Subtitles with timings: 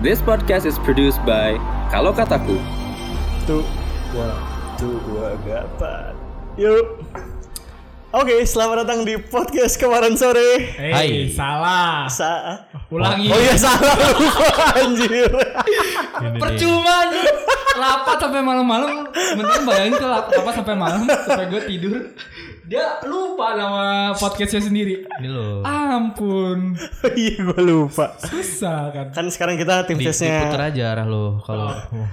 [0.00, 1.60] This podcast is produced by
[1.92, 2.56] Kalau Kataku.
[3.44, 3.60] Tuh,
[4.12, 4.32] dua,
[4.80, 6.16] tuh, dua, gapat.
[6.56, 7.04] Yuk.
[8.10, 10.72] Oke, selamat datang di podcast kemarin sore.
[10.74, 11.10] Eh, Hai.
[11.30, 12.08] salah.
[12.10, 12.58] Sa
[12.90, 13.30] Ulangi.
[13.30, 15.30] oh iya salah lupa anjir.
[16.40, 16.96] Percuma.
[17.80, 19.08] Rapat sampai malam-malam.
[19.10, 21.96] Mending bayangin tuh rapat sampai malam sampai gue tidur.
[22.62, 23.84] Dia lupa nama
[24.14, 25.02] podcastnya sendiri.
[25.18, 25.66] Ini loh.
[25.66, 26.78] Ampun,
[27.18, 28.14] Iya, gue lupa.
[28.20, 29.06] susah kan.
[29.10, 31.74] Kan sekarang kita tim Di, diputer aja arah lo kalau.
[31.90, 32.08] Oh.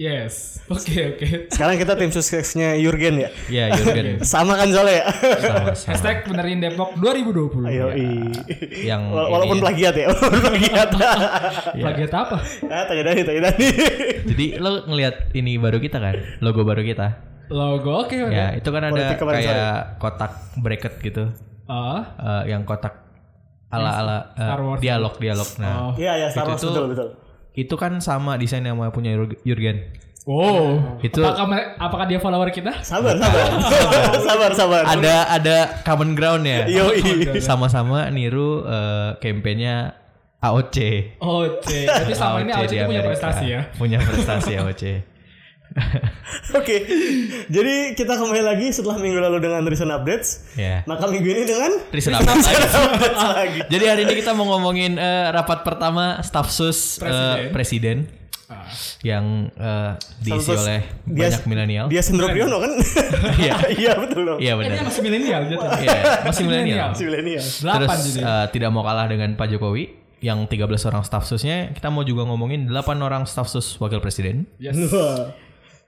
[0.00, 0.56] Yes.
[0.70, 1.28] Oke oke.
[1.50, 3.28] sekarang kita tim suksesnya Jurgen ya.
[3.50, 5.06] Ya Jurgen Sama kan soalnya ya.
[5.36, 5.90] sama sama.
[5.92, 7.68] Hashtag benerin Depok 2020.
[7.68, 8.08] Ayo, i.
[8.80, 10.88] Yang Wala- Walaupun ini- plagiat ya, walaupun plagiat.
[11.74, 12.36] Plagiat apa?
[12.64, 13.66] ah, tanya Dani, tanya Dani.
[14.24, 17.06] Jadi lo ngelihat ini baru kita kan, logo baru kita.
[17.50, 18.32] Logo oke oke.
[18.32, 21.24] Ya itu kan ada Politik kemarin kayak kotak bracket gitu,
[21.66, 22.94] Ah, Eh, yang kotak
[23.68, 24.80] ala ala Star Wars.
[24.80, 25.50] dialog dialog.
[25.58, 25.92] Nah Oh.
[25.94, 27.08] Iya, ya, Star Itu Wars tuh- betul, betul.
[27.60, 29.84] Itu kan sama desain yang sama punya Jur- Jurgen.
[30.28, 30.76] Oh.
[31.00, 32.84] Itu- apakah, apakah dia follower kita?
[32.84, 33.44] Sabar, sabar.
[34.28, 34.82] sabar, sabar.
[34.84, 36.68] Ada ada common ground ya.
[36.68, 37.40] Yoi.
[37.40, 39.96] Sama-sama niru eh, kampanyenya
[40.40, 40.76] AOC.
[41.20, 41.84] Oh, C.
[41.84, 43.60] Berarti sama ini AOC punya prestasi ya.
[43.76, 44.84] Punya prestasi AOC.
[46.58, 46.82] Oke,
[47.46, 50.50] jadi kita kembali lagi setelah minggu lalu dengan recent updates.
[50.54, 50.82] Ya.
[50.82, 52.58] Maka minggu ini dengan Recent update lagi.
[52.74, 53.60] updates lagi.
[53.68, 57.52] Jadi hari ini kita mau ngomongin eh, rapat pertama staf sus eh, Presiden.
[57.52, 57.98] presiden
[58.50, 58.66] Ah.
[59.06, 61.86] yang eh, diisi oleh dia- banyak milenial.
[61.86, 62.74] Dia Sendro Priyono kan?
[63.38, 63.54] Iya.
[63.70, 64.38] Iya betul dong.
[64.42, 64.86] Iya Eh, dia benar.
[64.90, 65.66] masih milenial gitu.
[65.78, 66.88] Iya, masih milenial.
[66.90, 67.44] Si milenial.
[67.46, 72.02] Terus eh, tidak mau kalah dengan Pak Jokowi yang 13 orang staf susnya, kita mau
[72.02, 74.50] juga ngomongin 8 orang staf sus wakil presiden.
[74.58, 74.74] Yes.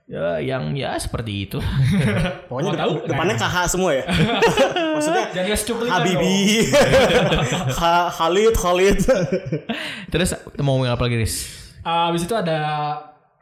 [0.03, 1.63] Ya, yang ya seperti itu.
[2.51, 2.93] Pokoknya Mau de- tahu?
[3.07, 4.03] depannya KH semua ya.
[4.99, 5.23] Maksudnya
[5.87, 6.67] Habibi,
[7.79, 8.99] Ha- Khalid, Khalid.
[10.07, 11.35] Terus mau ngomongin apa lagi, Riz?
[11.81, 12.59] Ah, Abis itu ada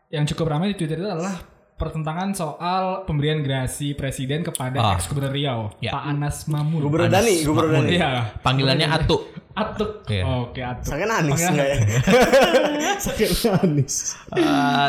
[0.08, 1.34] yang cukup ramai di Twitter itu adalah
[1.82, 4.94] pertentangan soal pemberian gerasi presiden kepada Ah.
[4.94, 5.90] ex gubernur Riau, Ya.
[5.90, 6.78] Pak Anas Mamun.
[6.80, 7.82] Gubernur Anas Dani, Gubernur.
[7.82, 7.98] Dani.
[7.98, 8.12] Iya.
[8.40, 9.18] Panggilannya Atu.
[9.52, 10.08] Atuk.
[10.08, 10.24] Iya.
[10.48, 10.86] Oke, Atuk.
[10.88, 11.78] Sangat Anis enggak ya?
[13.04, 13.96] Sangat Anis.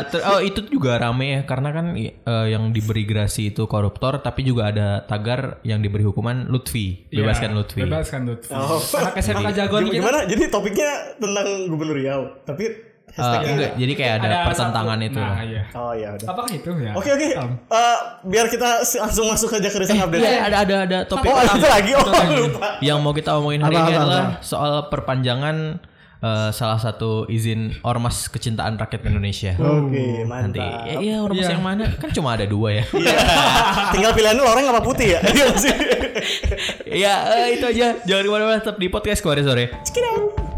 [0.07, 2.11] Ter- oh itu juga rame ya karena kan eh,
[2.47, 7.49] yang diberi gerasi itu koruptor tapi juga ada tagar yang diberi hukuman Lutfi Iya, bebaskan
[7.51, 8.51] Lutfi Bebaskan Lutfi.
[8.53, 8.79] Oh.
[8.79, 9.95] Anak SMK jagoan kita.
[9.99, 10.19] Gimana?
[10.25, 15.21] Jadi topiknya tentang Gubernur Riau, tapi Eh, hashtagnya enggak jadi kayak ada, satu- pertentangan itu
[15.21, 15.61] Nah, iya.
[15.71, 16.27] Oh ya udah.
[16.27, 16.91] Apakah itu ya?
[16.93, 17.27] Oke oke.
[17.35, 20.17] Um, Eh, biar kita langsung masuk aja ke recent update.
[20.19, 21.91] Iya, ada ada ada topik Oh, itu lagi.
[21.93, 22.67] Oh, lupa.
[22.79, 25.77] yang mau kita omongin hari Apa, ini apa, adalah soal perpanjangan
[26.19, 30.87] eh, salah satu izin ormas kecintaan rakyat Indonesia Oke, nanti mantap.
[30.87, 31.51] ya, iya ormas Iya.
[31.51, 33.13] yang mana kan cuma ada dua ya Iya.
[33.91, 35.19] Tinggal pilihannya loreng apa putih ya?
[35.29, 35.45] Iya
[36.85, 40.52] ya eh, itu aja jangan ke mana-mana tetap di podcast kemarin sore Mata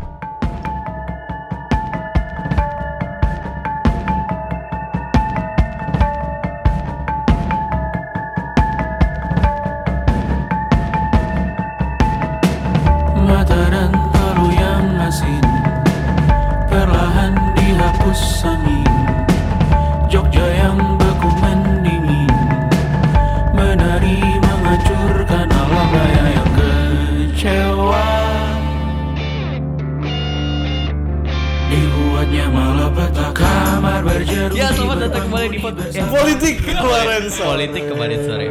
[32.05, 37.45] Dibuatnya malapetaka kamar berjeruji ya selamat datang kembali di podcast ya, Politik kemarin sore.
[37.49, 38.47] politik kemarin sore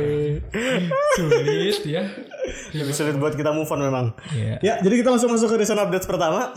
[1.14, 2.02] sulit ya.
[2.74, 4.06] Lebih sulit buat kita move on memang.
[4.34, 4.58] Iya.
[4.58, 6.50] Ya, jadi kita langsung masuk ke recent updates pertama.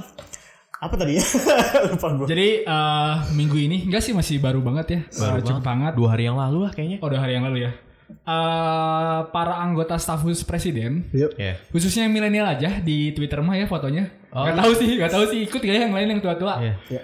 [0.74, 1.26] Apa tadi ya?
[1.94, 2.26] Lupa gue.
[2.26, 5.00] Jadi eh, minggu ini enggak sih masih baru banget ya.
[5.22, 5.70] Baru Eh, cukup banget.
[5.70, 5.94] hangat.
[5.94, 7.72] dua hari yang lalu lah kayaknya Oh, udah hari yang lalu ya.
[8.08, 11.38] Eh para anggota staf khusus presiden, Yuk.
[11.38, 14.10] ya khususnya yang milenial aja di Twitter mah ya fotonya.
[14.38, 14.46] Oh.
[14.46, 16.62] Gak tahu sih, gak tahu sih ikut ya yang lain yang tua-tua.
[16.62, 16.74] Iya.
[16.94, 17.02] Ya.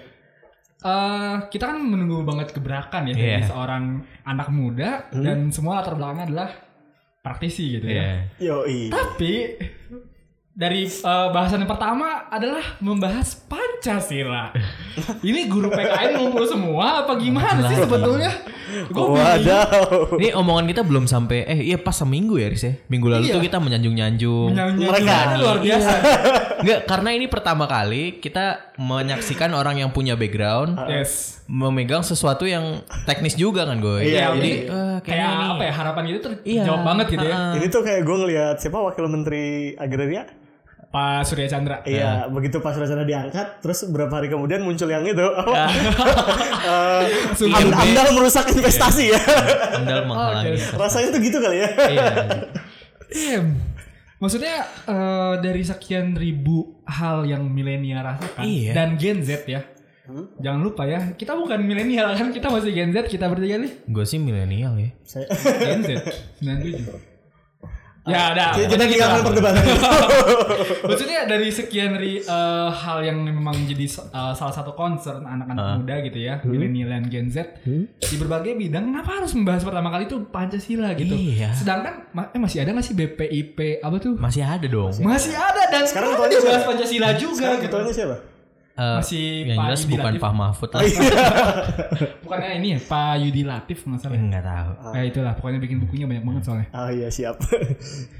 [0.84, 3.48] Eh, kita kan menunggu banget gebrakan ya dari Iya.
[3.48, 3.84] seorang
[4.22, 6.50] anak muda dan semua latar belakangnya adalah
[7.24, 8.22] praktisi gitu ya.
[8.38, 8.52] Iya.
[8.52, 8.80] Yoi.
[8.92, 9.32] Tapi
[10.54, 14.54] dari eh, bahasan yang pertama adalah membahas Pancasila.
[15.20, 18.30] Ini guru PKN ngumpul semua apa gimana sih sebetulnya?
[18.86, 20.14] Gue Waduh.
[20.18, 22.74] Ini omongan kita belum sampai eh iya pas seminggu ya Riz ya.
[22.86, 23.34] Minggu lalu Iya.
[23.34, 24.50] tuh kita menyanjung-nyanjung.
[24.54, 25.14] Mereka.
[25.42, 25.90] luar biasa.
[26.62, 31.42] Enggak, karena ini pertama kali kita menyaksikan orang yang punya background yes.
[31.46, 34.06] memegang sesuatu yang teknis juga kan gue.
[34.06, 34.70] Iya, Jadi iya.
[34.70, 36.62] eh, Kayak kayaknya ini apa ya harapan gitu Iya.
[36.62, 37.36] terjawab banget gitu ya.
[37.58, 40.24] Ini tuh kayak gue ngeliat siapa wakil menteri agraria
[40.94, 41.82] Pak Surya Chandra.
[41.82, 45.26] Iya, begitu pas rencana diangkat, terus beberapa hari kemudian muncul yang itu.
[46.64, 47.04] Eh,
[47.44, 47.76] Am- gede.
[47.76, 49.20] Amdal merusak investasi ya.
[49.76, 50.56] Andal menghalangi.
[50.56, 50.80] Oke.
[50.80, 51.68] Rasanya tuh gitu kali ya.
[51.68, 52.04] Iya.
[53.04, 53.46] Damn.
[54.16, 54.54] Maksudnya
[54.86, 58.72] eh, dari sekian ribu hal yang milenial rasakan Iya.
[58.72, 59.60] dan Gen Z ya.
[60.38, 63.72] Jangan lupa ya, kita bukan milenial kan, kita masih Gen Z, kita bertiga nih.
[63.84, 64.88] Gue sih milenial ya.
[65.02, 65.28] Saya
[65.60, 65.90] Gen Z
[66.40, 67.13] 97.
[68.04, 68.52] Ya, ada.
[68.52, 69.80] kita tinggalkan perdebatan itu.
[70.88, 75.94] Maksudnya dari sekian ri, eh, hal yang memang menjadi eh, salah satu concern anak-anak muda
[76.02, 77.64] gitu ya, milenial dan Gen Z
[77.96, 81.16] di berbagai bidang, kenapa harus membahas pertama kali itu Pancasila gitu?
[81.16, 81.56] Iya.
[81.56, 84.14] Sedangkan ma- eh, masih ada nggak sih BPIP apa tuh?
[84.14, 84.92] Masih ada dong.
[85.00, 86.64] Masih ada dan Sekarang ketuanya siapa?
[86.66, 87.66] Pancasila juga Sekarang gitu.
[87.72, 88.16] ketuanya siapa?
[88.74, 90.20] Eh, Masih yang Pak jelas Yudi bukan Latif.
[90.20, 90.82] Pak Mahfud lah.
[92.26, 94.12] Bukannya ini ya Pak Yudi Latif nggak salah.
[94.12, 94.20] ya?
[94.20, 94.70] Enggak tahu.
[94.90, 96.66] Nah itulah pokoknya bikin bukunya banyak banget soalnya.
[96.74, 97.38] Oh iya siap.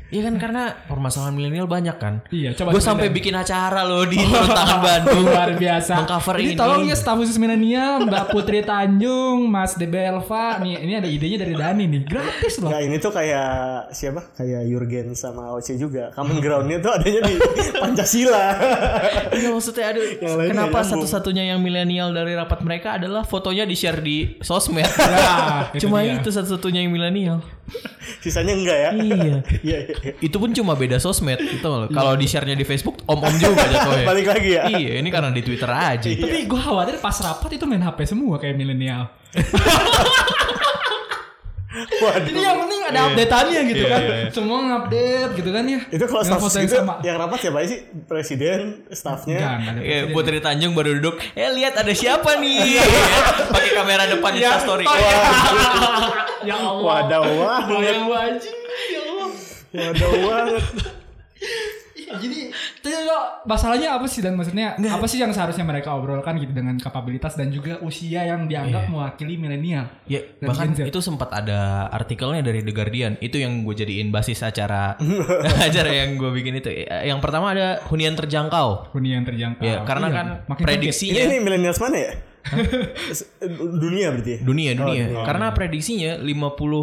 [0.04, 2.22] Iya kan karena permasalahan milenial banyak kan.
[2.30, 4.14] Iya, coba Gue sampai bikin acara loh di
[4.54, 5.26] Tangan Bandung.
[5.26, 6.06] luar biasa.
[6.06, 6.54] Mengcover ini ini.
[6.54, 10.62] tolong ya staf khusus milenial Mbak Putri Tanjung, Mas DB Elva.
[10.62, 12.02] Nih ini ada idenya dari Dani nih.
[12.06, 12.70] Gratis loh.
[12.70, 13.50] Nah ini tuh kayak
[13.90, 14.22] siapa?
[14.38, 16.14] Kayak Jurgen sama Oce juga.
[16.14, 17.34] Common groundnya tuh adanya di
[17.74, 18.46] Pancasila.
[19.34, 20.06] Iya maksudnya aduh
[20.50, 20.90] Kenapa nyambung.
[21.04, 24.84] satu-satunya yang milenial dari rapat mereka adalah fotonya di share di sosmed.
[24.84, 26.18] Ya, itu cuma dia.
[26.18, 27.38] itu satu-satunya yang milenial.
[28.20, 28.90] Sisanya enggak ya?
[28.92, 29.14] Iya.
[29.64, 29.94] Iya iya.
[30.04, 30.12] iya.
[30.20, 31.88] Itu pun cuma beda sosmed gitu loh.
[31.88, 34.04] Kalau di share-nya di Facebook om-om juga jatuhnya.
[34.10, 34.62] Balik lagi ya.
[34.68, 36.08] Iya, ini karena di Twitter aja.
[36.08, 39.08] Tapi gue khawatir pas rapat itu main HP semua kayak milenial.
[42.02, 42.22] Waduh.
[42.22, 44.00] Jadi yang penting ada update-annya gitu Iya, kan.
[44.00, 44.28] iya, iya.
[44.30, 45.80] Semua ngupdate gitu kan ya.
[45.88, 46.94] Itu kalau staff yang gitu sama.
[47.02, 47.78] yang rapat siapa sih?
[48.04, 50.12] Presiden, Eh, presiden.
[50.12, 51.18] Putri Tanjung baru duduk.
[51.32, 52.78] Eh lihat ada siapa nih?
[53.52, 54.84] Pakai kamera depan Ya, Insta story.
[54.84, 55.12] oh, ya.
[56.48, 56.82] ya Allah.
[57.02, 57.62] Wadah banget.
[57.74, 58.54] Bayang wajib.
[58.86, 59.28] Ya Allah.
[59.74, 60.64] Wadah banget.
[62.06, 66.52] Jadi itu kok masalahnya apa sih dan maksudnya apa sih yang seharusnya mereka obrolkan gitu
[66.52, 69.88] dengan kapabilitas dan juga usia yang dianggap mewakili milenial.
[70.04, 70.90] Ya, Dan bahkan Gen Z.
[70.90, 73.12] itu sempat ada artikelnya dari The Guardian.
[73.18, 74.94] Itu yang gue jadiin basis acara
[75.66, 76.68] acara yang gue bikin itu.
[76.70, 78.92] Eh, Yang pertama ada hunian terjangkau.
[78.92, 79.64] Hunian terjangkau.
[79.64, 82.12] Ya, karena Iya, kan makin Ini prediksinya ini milenials mana ya?
[83.80, 84.38] Dunia berarti ya?
[84.40, 85.04] dunia dunia.
[85.24, 86.28] Karena prediksinya 50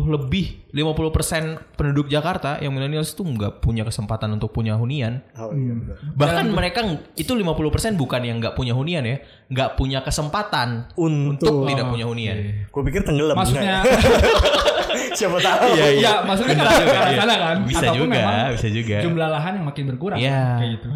[0.09, 5.21] lebih 50% penduduk Jakarta yang milenial itu nggak punya kesempatan untuk punya hunian.
[5.35, 5.95] Oh iya benar.
[6.15, 9.17] Bahkan mereka ng- itu 50% bukan yang nggak punya hunian ya,
[9.47, 12.35] nggak punya kesempatan Untuk, untuk tidak punya hunian.
[12.65, 13.35] gue pikir tenggelam.
[13.35, 13.93] Maksudnya ya?
[15.17, 15.71] siapa tahu.
[15.75, 17.35] Iya, maksudnya kan Benar juga, arah iya.
[17.37, 17.55] kan.
[17.67, 18.23] Bisa Ataupun juga,
[18.55, 18.97] bisa juga.
[19.03, 20.41] Jumlah lahan yang makin berkurang Iya.
[20.57, 20.87] kayak gitu.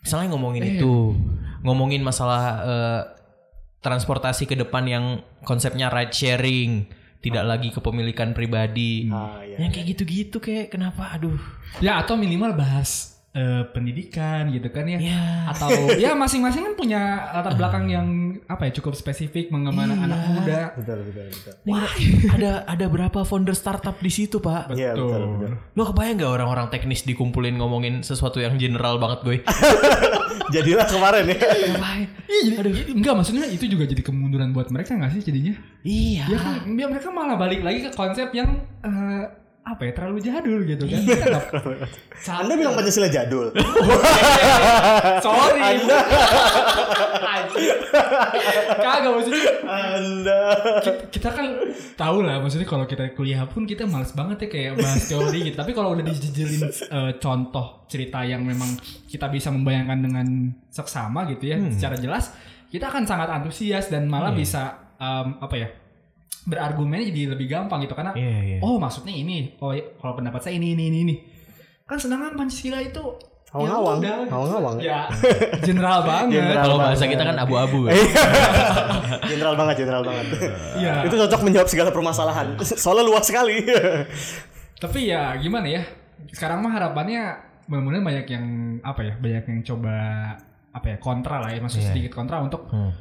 [0.00, 0.94] Misalnya ngomongin itu,
[1.60, 3.00] ngomongin masalah eh,
[3.80, 5.04] transportasi ke depan yang
[5.42, 6.84] konsepnya ride sharing,
[7.18, 9.08] tidak lagi kepemilikan pribadi.
[9.08, 9.56] Ah, iya.
[9.60, 11.40] Yang kayak gitu-gitu kayak kenapa aduh.
[11.80, 14.98] Ya atau minimal bahas eh, pendidikan gitu kan ya.
[15.00, 15.48] Ya.
[15.48, 15.70] Atau
[16.02, 17.00] ya masing-masing kan punya
[17.30, 18.08] latar belakang yang
[18.44, 20.04] apa ya cukup spesifik mengemana Iya.
[20.04, 20.60] anak muda.
[20.76, 21.52] Betul betul betul.
[21.64, 21.80] Nih,
[22.28, 24.76] ada ada berapa founder startup di situ, Pak?
[24.76, 25.52] Iya betul betul.
[25.72, 29.36] Lo kebayang gak orang-orang teknis dikumpulin ngomongin sesuatu yang general banget gue?
[30.50, 31.38] Jadilah kemarin ya.
[32.30, 35.54] Iya, jadi- enggak maksudnya itu juga jadi kemunduran buat mereka nggak sih jadinya?
[35.82, 36.24] Iya.
[36.30, 38.50] Ya kan, biar mereka malah balik lagi ke konsep yang
[38.82, 39.24] eh,
[39.60, 41.00] apa ya terlalu jadul gitu kan?
[41.00, 41.52] Kita nggak-
[42.40, 43.52] Anda bilang Pancasila jadul.
[45.26, 45.62] Sorry.
[48.76, 50.40] Kagak maksudnya Anda.
[50.80, 51.46] kita, kita kan
[51.94, 55.56] tahu lah maksudnya kalau kita kuliah pun kita males banget ya kayak bahas teori gitu.
[55.56, 58.68] Tapi kalau udah dijejelin eh, contoh cerita yang memang
[59.06, 60.26] kita bisa membayangkan dengan
[60.66, 62.32] seksama gitu ya secara jelas,
[62.68, 64.62] kita akan sangat antusias dan malah bisa
[64.96, 65.68] em, apa ya?
[66.42, 68.58] Berargumennya jadi lebih gampang gitu karena Iya, iya.
[68.60, 71.14] oh maksudnya ini oh ya, kalau pendapat saya ini ini ini ini
[71.84, 73.04] kan sedangkan pancasila itu
[73.50, 73.98] ya Ngawang-ngawang.
[73.98, 74.30] udah, gitu.
[74.30, 74.76] Ngawang-ngawang.
[74.78, 75.00] ya
[75.60, 76.62] general banget General.
[76.62, 77.10] Kalau bahasa banget.
[77.10, 77.78] kita kan abu-abu.
[77.84, 77.92] ya.
[79.26, 80.26] General banget, general banget.
[80.78, 80.94] Iya.
[81.02, 82.46] Itu cocok menjawab segala permasalahan.
[82.62, 83.58] Soalnya luas sekali.
[84.76, 85.82] Tapi ya gimana ya?
[86.30, 87.22] Sekarang mah harapannya
[87.66, 88.44] mudah-mudahan banyak yang
[88.80, 89.14] apa ya?
[89.18, 89.94] Banyak yang coba
[90.70, 90.96] apa ya?
[90.98, 92.94] Kontra lah ya, masuk sedikit kontra untuk Hmm.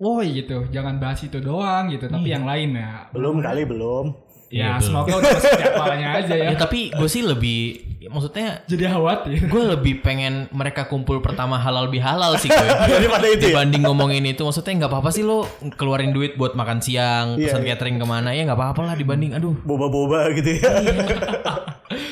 [0.00, 3.12] Woi gitu, jangan bahas itu doang gitu, tapi yang lain ya.
[3.12, 4.29] belum kali belum.
[4.50, 6.46] Ya semoga udah masuk jadwalnya aja ya.
[6.50, 7.60] Ya tapi gue sih lebih
[8.02, 9.46] maksudnya Jadi khawatir.
[9.46, 12.68] gue lebih pengen mereka kumpul pertama halal bihalal sih gue.
[12.90, 13.54] Daripada itu ya.
[13.54, 17.62] Dibanding ngomongin itu maksudnya nggak apa-apa sih lo keluarin duit buat makan siang, Iya, pesan
[17.62, 17.68] iya.
[17.72, 19.54] catering ke mana ya nggak apa-apa lah dibanding aduh.
[19.62, 20.70] Boba-boba gitu ya.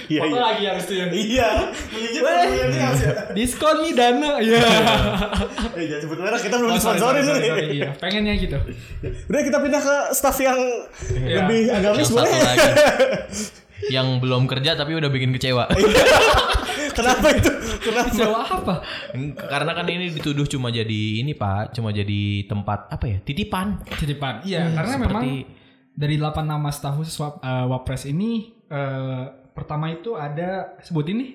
[0.07, 0.41] Iya Apa iya.
[0.41, 1.49] lagi yang itu yang Iya.
[2.71, 2.89] Ya.
[3.33, 4.63] diskon nih dana ya.
[5.79, 7.49] Eh jangan sebut merek kita belum Oh, sorry, sponsorin sorry, nih.
[7.49, 7.89] sorry, iya.
[7.95, 8.57] Pengennya gitu.
[9.27, 10.59] Udah kita pindah ke staff yang
[11.09, 11.37] Iya.
[11.43, 12.28] lebih agamis boleh.
[12.29, 12.71] Satu lagi
[13.89, 15.65] yang belum kerja tapi udah bikin kecewa.
[16.99, 17.51] Kenapa itu?
[17.79, 18.11] Kenapa?
[18.11, 18.75] Jawa apa?
[19.39, 23.79] Karena kan ini dituduh cuma jadi ini pak, cuma jadi tempat apa ya titipan.
[23.87, 24.43] Titipan.
[24.43, 25.25] Iya, karena seperti- memang
[25.95, 31.27] dari 8 nama staf khusus wap, eh, Wapres ini eh, pertama itu ada sebut ini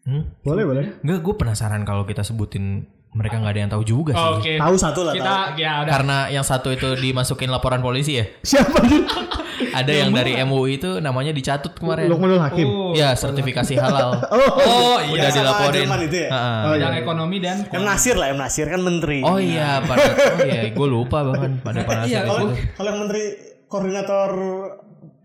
[0.00, 0.24] Hmm?
[0.40, 0.84] Boleh boleh.
[1.04, 4.30] Enggak, gue penasaran kalau kita sebutin Mereka nggak ada yang tahu juga sih.
[4.38, 4.52] Oke.
[4.54, 5.92] Tahu satu lah, Kita ya udah.
[5.92, 8.24] Karena yang satu itu dimasukin laporan polisi ya.
[8.40, 8.78] Siapa?
[9.70, 12.08] Ada yang dari MUI itu namanya dicatut kemarin.
[12.08, 12.66] Lukmanul Hakim.
[12.66, 14.16] Oh, Ya, sertifikasi halal.
[14.34, 15.30] oh Udah iya.
[15.30, 15.86] sama dilaporin.
[16.08, 16.28] Itu ya?
[16.32, 16.54] Ha-ha.
[16.66, 16.88] Oh, iya.
[16.96, 19.20] ekonomi dan M Nasir lah, M Nasir kan menteri.
[19.22, 22.56] Oh iya, pada oh iya, gue lupa bahkan pada pada Iya, Kalau itu.
[22.76, 23.24] kalau yang menteri
[23.70, 24.30] koordinator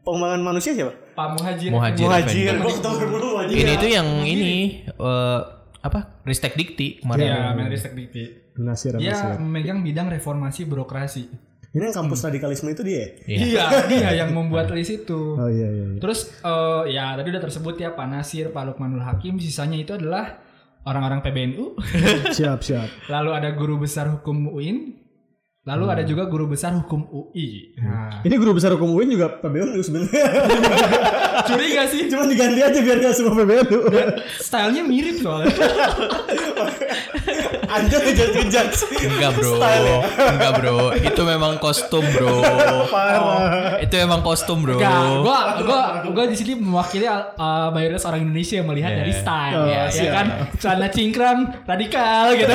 [0.05, 0.93] pengembangan manusia siapa?
[1.15, 1.69] Pak Muhajir.
[1.71, 2.05] Muhajir.
[2.05, 2.45] Muhajir.
[2.51, 2.61] Effendi.
[2.61, 3.55] Gua ketemu dulu Muhajir.
[3.55, 5.39] Ini tuh yang ini eh,
[5.81, 5.99] apa?
[6.25, 7.25] Ristek Dikti kemarin.
[7.25, 8.45] Iya, Menristek Dikti.
[8.55, 11.27] Nasir, Dia memegang bidang reformasi birokrasi.
[11.75, 12.95] Ini yang kampus radikalisme itu dia.
[12.95, 13.07] ya?
[13.27, 13.43] Iya.
[13.43, 15.35] Iya, dia yang membuat list itu.
[15.43, 15.85] Oh iya iya.
[15.91, 15.99] iya.
[15.99, 20.39] Terus eh, ya tadi udah tersebut ya Pak Nasir, Pak Lukmanul Hakim, sisanya itu adalah
[20.87, 21.75] orang-orang PBNU.
[22.37, 22.87] siap siap.
[23.13, 25.03] Lalu ada guru besar hukum UIN.
[25.65, 27.73] Lalu ada juga guru besar hukum UI.
[27.81, 30.25] Nah, Ini guru besar hukum UIN juga PBNU sebenarnya.
[31.41, 32.05] curiga sih.
[32.05, 33.89] Cuma diganti aja biar gak semua PBNU.
[34.37, 35.49] Stylenya mirip soalnya.
[37.65, 38.65] Anjir kejar-kejar.
[39.05, 39.97] Enggak bro, ya?
[40.31, 42.41] enggak bro, itu memang kostum bro.
[42.87, 43.77] Parah.
[43.79, 44.77] Itu memang kostum bro.
[44.77, 49.01] Enggak, gua gua gua di sini mewakili uh, mayoritas orang Indonesia yang melihat Yeah.
[49.01, 50.13] dari style Oh, ya, ya siap.
[50.13, 52.53] kan celana cingkrang radikal gitu.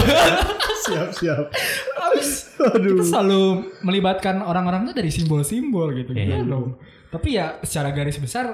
[0.80, 1.44] siap siap.
[1.92, 2.96] Habis Aduh.
[2.96, 3.42] kita selalu
[3.82, 6.38] melibatkan orang-orang itu dari simbol-simbol gitu Iya.
[6.38, 6.66] gitu dong.
[7.10, 8.46] Tapi ya secara garis besar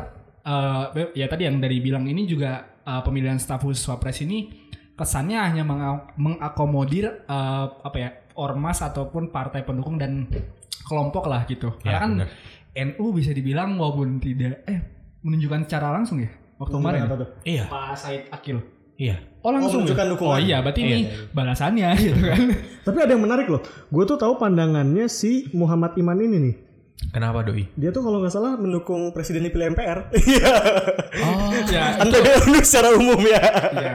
[0.42, 4.65] uh, ya tadi yang dari bilang ini juga uh, pemilihan staf khusus Wapres ini
[4.96, 10.24] kesannya hanya menga- mengakomodir uh, apa ya ormas ataupun partai pendukung dan
[10.82, 11.72] kelompok lah gitu.
[11.78, 12.28] Karena Ya, kan benar.
[12.88, 14.80] NU bisa dibilang walaupun tidak eh
[15.20, 17.08] menunjukkan secara langsung ya waktu kemarin ya?
[17.42, 18.60] Iya, Pak Said Akil.
[18.96, 19.16] iya.
[19.40, 19.76] Oh langsung ya?
[19.84, 20.32] menunjukkan dukungan.
[20.32, 20.98] Oh iya berarti ini
[21.30, 22.40] balasannya gitu kan.
[22.82, 23.60] Tapi ada yang menarik loh.
[23.86, 26.54] Gue tuh tahu pandangannya si Muhammad Iman ini nih.
[27.06, 27.64] Kenapa doi?
[27.76, 30.10] Dia tuh kalau nggak salah mendukung presiden dipilih MPR.
[30.12, 30.54] Iya.
[31.16, 33.40] Oh, ya Kan PBNU secara umum ya.
[33.72, 33.94] Iya.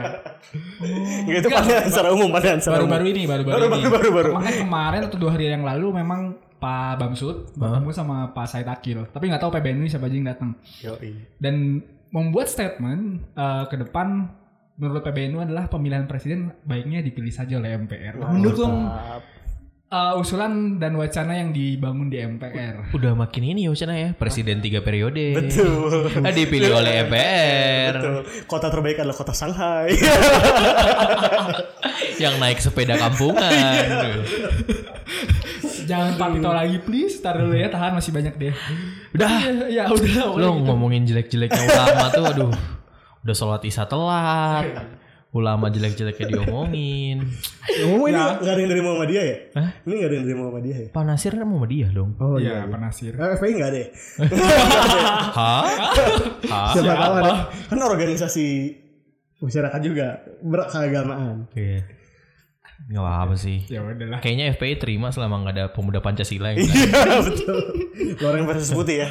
[1.22, 2.90] Nggak, itu pandangan secara umum, pandangan secara umum.
[2.90, 3.70] baru-baru ini baru-baru Baru, ini.
[3.70, 4.30] baru, baru, baru.
[4.34, 6.20] Makanya kemarin atau dua hari yang lalu memang
[6.58, 9.06] Pak Bamsud bertemu sama Pak Said Akil.
[9.06, 10.50] Tapi nggak tahu PBNU siapa aja yang datang.
[10.82, 11.10] Yoi.
[11.38, 11.78] Dan
[12.10, 14.30] membuat statement eh, ke depan
[14.74, 18.18] menurut PBNU adalah pemilihan presiden baiknya dipilih saja oleh MPR.
[18.18, 18.90] Mendukung
[19.92, 22.96] eh, usulan dan wacana yang dibangun di MPR.
[22.96, 24.16] udah makin ini ya Ucana ya.
[24.16, 25.36] Presiden tiga periode.
[25.36, 26.08] Betul.
[26.24, 27.92] Ah, dipilih oleh MPR.
[28.00, 28.16] Betul.
[28.48, 29.92] Kota terbaik adalah kota Shanghai.
[32.22, 33.52] Yang naik sepeda kampungan.
[35.82, 38.54] Jangan Pak Tito lagi please, tar dulu ya, tahan masih banyak deh.
[39.18, 39.34] Udah,
[39.66, 40.30] ya, udah.
[40.38, 42.52] Lo ngomongin jelek-jeleknya ulama tuh aduh.
[43.26, 45.01] Udah sholat isya telat.
[45.32, 47.24] Ulama jelek-jeleknya diomongin.
[47.64, 49.36] Ngomong ini nggak ada yang dari Muhammadiyah ya?
[49.56, 49.70] Hah?
[49.88, 50.88] Ini nggak ada yang dari Muhammadiyah ya?
[50.92, 52.10] Pak Nasir kan dia dong.
[52.20, 53.12] Oh Iya, Pak Nasir.
[53.16, 53.88] Eh, FPI nggak ada ya?
[55.40, 55.64] Hah?
[56.52, 56.72] Hah?
[56.76, 57.32] Siapa tahu ada.
[57.48, 58.46] Kan organisasi
[59.40, 61.48] masyarakat juga berkeagamaan.
[61.56, 61.80] Iya.
[62.92, 63.62] Gak apa-apa sih.
[63.72, 64.20] Ya udahlah.
[64.20, 67.58] Kayaknya FPI terima selama gak ada pemuda Pancasila yang Iya betul.
[68.20, 69.08] Goreng versus putih ya.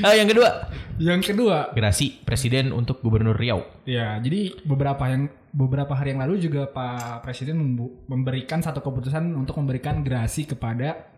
[0.00, 0.48] Ah, yang kedua,
[0.96, 3.64] Yang kedua, gerasi presiden untuk gubernur Riau.
[3.82, 7.56] Ya, jadi beberapa yang beberapa hari yang lalu juga Pak Presiden
[8.04, 11.08] memberikan satu keputusan untuk memberikan gerasi kepada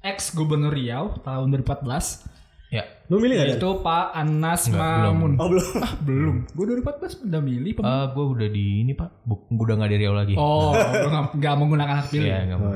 [0.00, 2.30] ex Gubernur Riau tahun 2014
[2.68, 3.48] Ya, Lu milih nggak?
[3.54, 5.14] yaitu Pak Anas Enggak, belum.
[5.14, 5.32] Mamun.
[5.36, 5.66] Oh belum.
[5.78, 6.36] Ah, belum.
[6.50, 9.90] Gue 2014 udah milih pem- Eh gue udah di ini pak, Bu- gua udah gak
[9.90, 10.34] di Riau lagi.
[10.34, 12.26] Oh, lu nggak nggak menggunakan hak pilih.
[12.26, 12.72] Iya, nggak mau.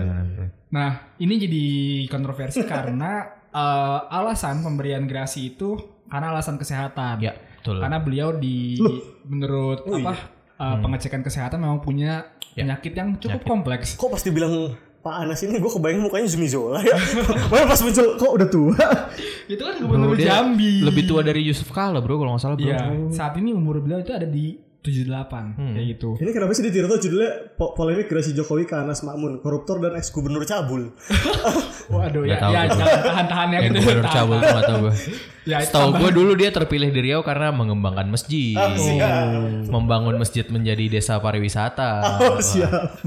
[0.68, 1.64] Nah, ini jadi
[2.06, 5.78] kontroversi karena eh, alasan pemberian gerasi itu
[6.08, 7.20] karena alasan kesehatan.
[7.20, 7.80] Ya, betul.
[7.80, 8.80] Karena beliau di
[9.28, 13.94] menurut apa uh, pengecekan kesehatan memang punya penyakit yang cukup kompleks.
[13.94, 16.98] Kok pas dibilang Pak Anas ini gue kebayang mukanya Zumi Zola ya.
[17.54, 18.74] Mana pas muncul kok udah tua.
[19.52, 20.82] Itu kan gubernur Jambi.
[20.82, 22.66] Lebih tua dari Yusuf Kala bro kalau nggak salah bro.
[22.66, 22.82] Iya,
[23.14, 24.58] saat ini umur beliau itu ada di
[24.90, 26.11] 78 kayak gitu.
[26.16, 29.95] Ini kenapa sih di Tirto judulnya po- polemik gerasi Jokowi ke Anas Makmun, koruptor dan
[29.95, 30.92] ex gubernur cabul.
[31.88, 33.73] Waduh ya, Nggak tahu ya jangan tahan-tahan ya gitu.
[33.76, 34.16] gubernur Tahan.
[34.16, 34.95] cabul tuh nggak tahu gue.
[35.49, 39.64] Ya, Setahu gue dulu dia terpilih di Riau karena mengembangkan masjid, Oh, siap.
[39.64, 42.04] membangun masjid menjadi desa pariwisata.
[42.26, 43.00] Oh siap.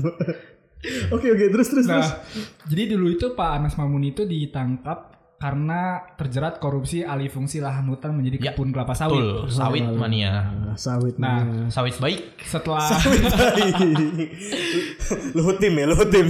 [1.12, 2.10] Oke oke terus terus terus.
[2.10, 2.26] Nah,
[2.66, 5.82] jadi dulu itu Pak Anas Mamun itu ditangkap karena
[6.14, 9.18] terjerat korupsi alih fungsi lahan hutan menjadi Ya, kebun kelapa sawit.
[9.18, 11.68] Betul, sawit mania, Nah, sawit Nah, nah.
[11.68, 12.38] sawit baik.
[12.40, 12.86] Setelah
[15.34, 16.28] Luhut tim ya, Luhut tim.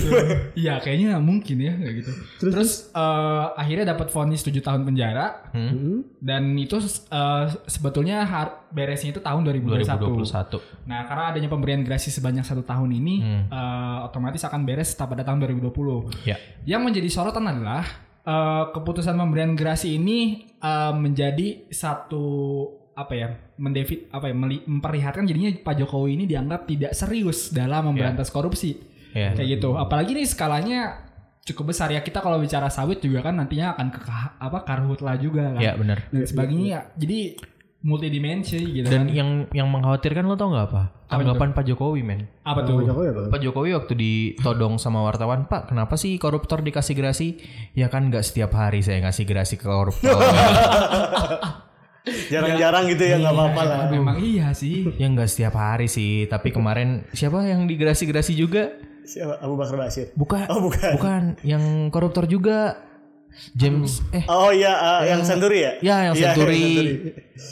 [0.54, 2.12] Iya kayaknya mungkin ya kayak gitu.
[2.42, 6.08] Terus, eh, akhirnya dapat vonis 7 tahun penjara Hmm?
[6.18, 6.80] dan itu
[7.12, 10.00] eh, sebetulnya har- beresnya itu tahun 2021.
[10.24, 10.64] 2021.
[10.88, 13.44] Nah karena adanya pemberian gerasi sebanyak satu tahun ini Hmm.
[13.48, 16.08] eh, otomatis akan beres pada tahun 2020.
[16.24, 16.40] Ya.
[16.64, 17.84] Yang menjadi sorotan adalah
[18.26, 22.26] eh, keputusan pemberian gerasi ini eh, menjadi satu
[22.92, 28.30] apa ya mendevi apa ya memperlihatkan jadinya Pak Jokowi ini dianggap tidak serius dalam memberantas
[28.30, 28.90] korupsi.
[29.12, 29.36] Ya.
[29.36, 29.76] kayak gitu.
[29.76, 31.04] Apalagi nih skalanya
[31.44, 32.00] cukup besar ya.
[32.00, 34.00] Kita kalau bicara sawit juga kan nantinya akan ke
[34.40, 35.62] apa karhutla juga kan.
[35.62, 36.08] Ya benar.
[36.08, 36.96] dan sebagainya.
[36.96, 37.36] Jadi
[37.82, 40.84] multidimensi gitu Dan kan yang yang mengkhawatirkan lo tau nggak apa?
[41.08, 42.30] Tanggapan Pak Jokowi men.
[42.42, 43.22] apa tuh Jokowi apa?
[43.28, 47.42] Pak Jokowi waktu ditodong sama wartawan, Pak kenapa sih koruptor dikasih gerasi?
[47.72, 50.14] Ya kan nggak setiap hari saya ngasih gerasi ke koruptor.
[52.02, 53.78] Jarang-jarang gitu ya nggak apa-apa lah.
[53.88, 58.74] memang iya sih ya nggak setiap hari sih, tapi kemarin siapa yang digerasi-gerasi juga?
[59.02, 59.38] Siapa?
[59.40, 60.10] Abu Bakar Basir.
[60.14, 60.92] Bukan, Oh, bukan.
[60.96, 62.90] bukan yang koruptor juga.
[63.52, 65.74] James, eh Oh iya, ah, yang Senturi ya?
[65.80, 66.64] Ya, yang Iya, Senturi.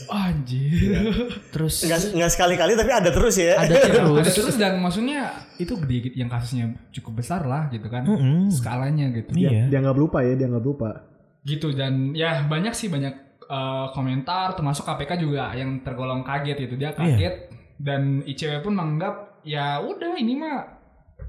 [0.07, 1.01] anjir
[1.49, 3.57] terus Nggak, nggak sekali-kali tapi ada terus ya.
[3.57, 3.89] ada ada
[4.21, 4.33] terus.
[4.33, 8.49] terus dan maksudnya itu gede yang kasusnya cukup besar lah gitu kan Mm-mm.
[8.49, 9.67] skalanya gitu Iya.
[9.67, 11.05] Dia nggak lupa ya, dia nggak lupa.
[11.39, 16.75] gitu dan ya banyak sih banyak eh, komentar termasuk KPK juga yang tergolong kaget gitu
[16.75, 20.67] dia kaget dan ICW pun menganggap ya udah ini mah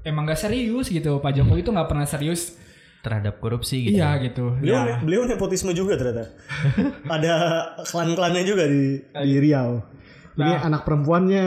[0.01, 2.59] emang gak serius gitu Pak Jokowi itu nggak pernah serius
[3.01, 3.97] terhadap korupsi gitu.
[3.97, 6.29] iya gitu Beliau ya beliau nepotisme juga ternyata.
[7.17, 7.33] ada
[7.83, 9.81] klan-klannya juga di Di Riau.
[10.31, 10.63] Ini Nah.
[10.63, 11.45] anak perempuannya.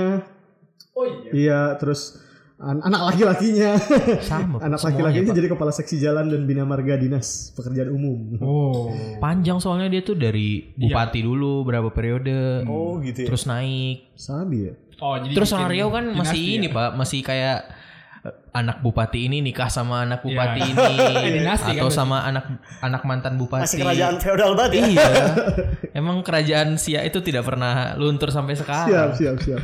[0.92, 2.20] oh iya Iya, terus
[2.56, 3.75] an- anak laki-lakinya.
[4.20, 4.58] Sama.
[4.61, 8.34] anak laki-lakinya jadi kepala seksi jalan dan bina marga dinas pekerjaan umum.
[8.40, 12.62] oh Panjang soalnya dia tuh dari bupati dulu berapa periode.
[12.64, 13.26] Oh gitu ya.
[13.26, 14.11] Terus naik.
[14.14, 14.73] Sabi ya.
[14.96, 16.75] oh jadi Terus orang Riau kan masih ini ya?
[16.75, 17.58] Pak, masih kayak
[18.57, 21.21] anak bupati ini nikah sama anak bupati Iya.
[21.28, 22.45] ini Dinasti atau kan sama anak
[22.81, 23.69] anak mantan bupati.
[23.69, 24.85] Masih kerajaan feodal banget ya.
[24.88, 25.09] Iya.
[26.00, 29.12] Emang kerajaan Sia itu tidak pernah luntur sampai Siap, sekarang.
[29.14, 29.62] siap, siap.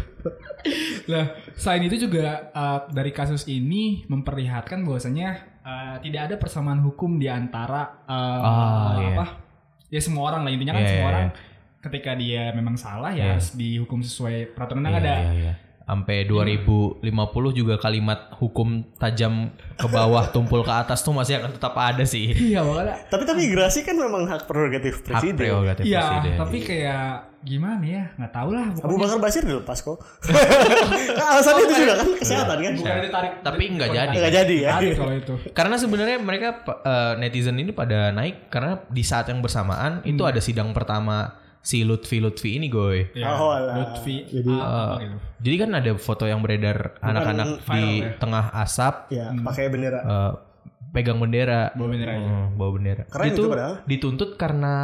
[1.09, 1.25] Nah,
[1.61, 5.29] selain itu juga uh, dari kasus ini memperlihatkan bahwasanya
[5.64, 9.17] uh, tidak ada persamaan hukum di antara uh, iya.
[9.17, 9.26] apa?
[9.90, 11.26] Ya semua orang lah intinya kan Iya, semua iya, orang
[11.81, 13.31] ketika dia memang salah ya Iya.
[13.40, 15.14] harus dihukum sesuai peraturan yang Iya, ada.
[15.17, 15.55] iya, iya.
[15.90, 17.02] Sampai 2050
[17.50, 22.30] juga kalimat hukum tajam ke bawah tumpul ke atas tuh masih akan tetap ada sih.
[22.30, 25.35] Iya, makanya Tapi tapi gerasi kan memang hak prerogatif Hak presiden.
[25.35, 26.38] prerogatif Iya, presiden.
[26.38, 27.07] tapi kayak
[27.42, 28.05] gimana ya?
[28.14, 29.03] nggak tahu lah Abu pokoknya.
[29.03, 29.98] Bakar Basir dilepas kok.
[31.18, 32.72] Kan alasannya itu juga kan kesehatan kan.
[32.79, 33.33] Bukan ditarik.
[33.42, 34.14] Tapi nggak jadi.
[34.14, 34.72] Nggak jadi ya.
[34.94, 35.35] Kalau itu.
[35.59, 36.48] Karena sebenarnya mereka
[36.87, 41.85] eh, netizen ini pada naik karena di saat yang bersamaan itu ada sidang pertama si
[41.85, 43.12] Lutfi Lutfi ini goy.
[43.12, 43.53] Ya, Oh.
[43.53, 44.25] Lutfi.
[44.25, 45.16] Jadi, ah, gitu.
[45.40, 48.16] Jadi kan ada foto yang beredar anak-anak di ya.
[48.16, 50.01] tengah asap Ya, pakai bendera.
[50.01, 50.33] eh,
[50.90, 51.70] pegang bendera.
[51.73, 52.12] Bawa bendera.
[52.12, 53.03] Hmm, bawa bendera.
[53.07, 53.75] Keren itu itu padahal.
[53.85, 54.75] dituntut karena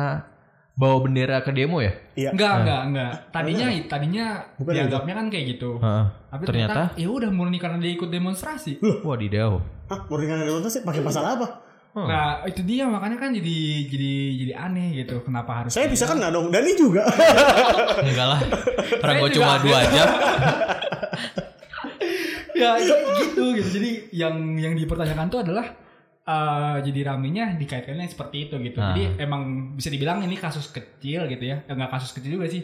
[0.73, 1.97] bawa bendera ke demo ya?
[2.15, 2.31] Iya.
[2.31, 3.13] Enggak, enggak, enggak.
[3.31, 5.71] Tadinya tadinya Bukan dianggapnya kan kayak gitu.
[5.79, 6.05] Heeh.
[6.29, 8.77] Tapi Ternyata, ternyata ya udah murni karena dia ikut demonstrasi.
[9.03, 9.57] wadidaw.
[9.89, 11.66] Hah, murni karena demonstrasi pakai pasal apa?
[11.97, 12.13] Hmm.
[12.13, 14.13] Nah, itu dia makanya kan jadi jadi
[14.45, 15.17] jadi aneh gitu.
[15.25, 16.53] Kenapa harus Saya bisa kena dong.
[16.53, 17.09] Dani juga.
[18.05, 18.41] Enggak lah.
[19.01, 20.05] Orang gue cuma dua jam.
[22.61, 23.69] ya gitu gitu.
[23.81, 25.73] Jadi yang yang dipertanyakan tuh adalah
[26.29, 28.77] eh, jadi ramenya dikaitkannya seperti itu gitu.
[28.77, 28.93] Nah.
[28.93, 31.65] Jadi emang bisa dibilang ini kasus kecil gitu ya.
[31.65, 32.61] Eh, Enggak kasus kecil juga sih.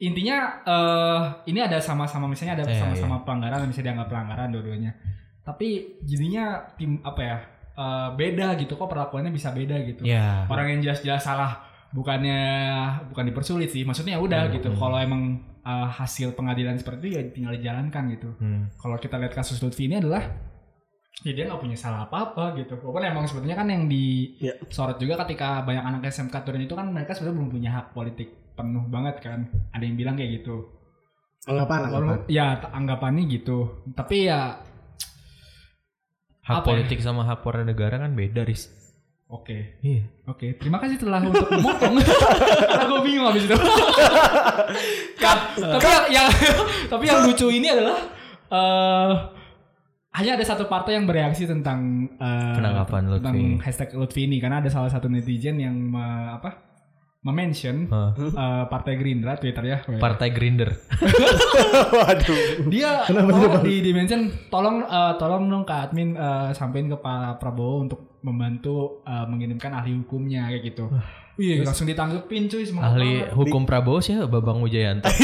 [0.00, 4.96] Intinya eh ini ada sama-sama misalnya ada Iya, sama-sama pelanggaran bisa dianggap pelanggaran dua-duanya.
[5.44, 7.38] Tapi jadinya tim apa ya?
[7.76, 10.02] Eh, beda gitu kok perlakuannya bisa beda gitu.
[10.02, 10.44] Ya.
[10.46, 11.60] orang yang jelas-jelas salah
[11.90, 12.40] bukannya
[13.08, 15.22] bukan dipersulit sih maksudnya ya udah gitu kalau emang
[15.62, 18.68] uh, hasil pengadilan seperti itu ya tinggal dijalankan gitu Hmm.
[18.74, 20.20] kalau kita lihat kasus Lutfi ini adalah
[21.18, 24.60] ya dia nggak punya salah apa-apa gitu walaupun emang sebetulnya kan yang Iya.
[24.60, 28.28] disorot juga ketika banyak anak SMK turun itu kan mereka sebenarnya belum punya hak politik
[28.52, 30.68] penuh banget kan ada yang bilang kayak gitu
[31.44, 32.16] anggapan, anggapan.
[32.26, 33.58] Ya anggapannya gitu
[33.94, 34.60] tapi ya
[36.46, 36.66] Hak Apa ya?
[36.72, 38.70] politik sama hak warga negara kan beda, Riz.
[39.26, 40.06] oke Iya.
[40.24, 41.98] Oke, terima kasih telah untuk memotong.
[42.70, 43.56] Karena gue bingung habis itu.
[45.18, 46.26] Tapi yang, yang
[46.92, 47.98] tapi yang lucu ini adalah
[48.46, 49.12] eh
[50.14, 53.20] hanya ada satu partai yang bereaksi tentang eh, Penangkapan Lutfi.
[53.20, 56.00] tentang hashtag Lutfi ini karena ada salah satu netizen yang me-
[56.32, 56.65] apa
[57.28, 58.12] mention Hah.
[58.14, 58.34] eh,
[58.66, 59.78] partai Gerindra Twitter ya.
[59.96, 60.70] Partai Grinder.
[61.96, 62.66] Waduh.
[62.66, 67.80] dia tolong di dimension tolong eh, tolong dong ke admin eh, sampein ke Pak Prabowo
[67.80, 70.86] untuk membantu eh, mengirimkan ahli hukumnya kayak gitu.
[71.36, 73.36] Iya, langsung ditanggepin cuy semangat Ahli banget.
[73.36, 75.08] hukum Prabowo sih Babang Wijayanto.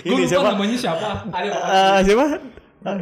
[0.00, 0.48] Gue Ini lupa siapa?
[0.50, 1.08] namanya siapa.
[1.28, 2.24] Ada Eh, siapa?
[2.84, 2.98] Ah,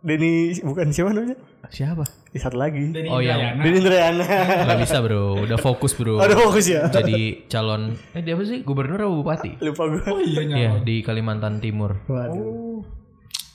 [0.00, 1.36] Denny bukan siapa namanya?
[1.68, 2.04] Siapa?
[2.32, 2.80] Di satu lagi.
[2.88, 3.60] Denny Oh, yang-.
[3.60, 4.24] Denny Indrayana.
[4.64, 6.16] Gak bisa bro, udah fokus bro.
[6.16, 6.88] Ada fokus ya?
[6.88, 8.64] Jadi calon, eh dia apa sih?
[8.64, 9.60] Gubernur atau bupati?
[9.60, 10.00] Lupa gue.
[10.02, 10.76] Oh iya Iya nyawa.
[10.80, 12.00] di Kalimantan Timur.
[12.06, 12.40] Waduh.
[12.40, 12.80] Oh.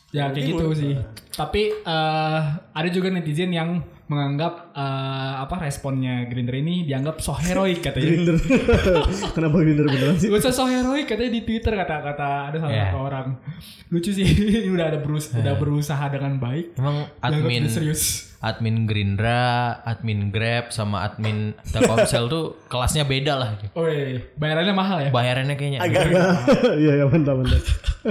[0.08, 0.94] Ya kayak gitu sih.
[1.32, 2.40] Tapi eh,
[2.72, 8.08] ada juga netizen yang menganggap eh, apa responnya Grinder ini dianggap so heroik katanya.
[8.08, 8.38] Grinder.
[9.36, 10.30] Kenapa Grinder beneran sih?
[10.30, 12.88] Gak usah so heroik katanya di Twitter kata-kata ada salah Ya.
[12.88, 13.28] satu orang.
[13.90, 14.24] Lucu sih
[14.62, 16.78] ini udah ada berus udah berusaha dengan baik.
[16.78, 18.27] Emang admin serius.
[18.38, 19.42] Admin Gerindra,
[19.82, 23.50] admin Grab sama admin Telkomsel tuh kelasnya beda lah.
[23.74, 25.10] Oi, bayarannya mahal ya?
[25.10, 25.80] Bayarannya kayaknya.
[26.78, 27.62] Iya, iya, mantap, mantap.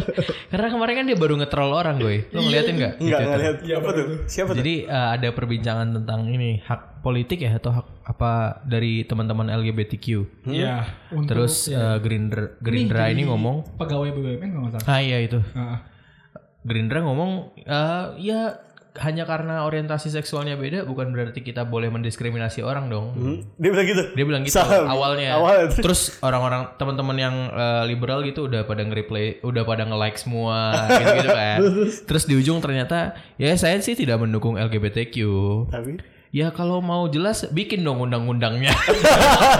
[0.51, 2.27] Karena kemarin kan dia baru nge-troll orang, gue.
[2.31, 2.93] Lo ngeliatin nggak?
[2.97, 3.23] di Enggak Twitter?
[3.23, 3.57] enggak lihat.
[3.63, 4.05] Iya, Apa tuh?
[4.27, 4.59] Siapa tuh?
[4.59, 10.07] Jadi eh, ada perbincangan tentang ini hak politik ya atau hak apa dari teman-teman LGBTQ.
[10.45, 10.85] Iya.
[11.11, 14.87] untuk- Terus eh, Gerindra Gerindra ini jadi ngomong, pegawai BUMN nggak salah.
[14.89, 15.39] ah iya itu.
[15.39, 15.79] Heeh.
[16.67, 18.66] Gerindra ngomong eh, ya
[19.03, 23.07] hanya karena orientasi seksualnya beda bukan berarti kita boleh mendiskriminasi orang dong.
[23.17, 23.39] Hmm?
[23.61, 24.03] Dia bilang gitu.
[24.15, 25.37] Dia bilang gitu Sam, awalnya.
[25.37, 25.73] awalnya.
[25.75, 31.31] Terus orang-orang teman-teman yang eh, liberal gitu udah pada nge-replay, udah pada nge-like semua gitu-gitu
[31.41, 31.59] kan.
[32.09, 35.17] Terus di ujung ternyata ya saya sih tidak mendukung LGBTQ.
[35.73, 38.75] Tapi Ya kalau mau jelas bikin dong undang-undangnya.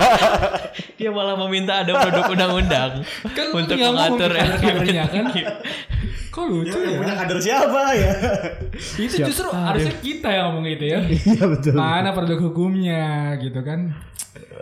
[1.01, 3.01] Dia malah meminta ada produk undang-undang
[3.33, 5.25] Kan untuk mengatur kader-kadernya kan?
[6.37, 6.99] Kok lucu yang ya?
[7.01, 8.11] punya kader siapa ya?
[9.09, 10.99] Itu justru harusnya kita yang ngomong itu ya.
[11.33, 11.73] Iya, betul.
[11.73, 13.89] Mana produk hukumnya gitu kan.